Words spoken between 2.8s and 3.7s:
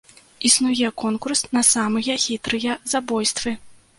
забойствы.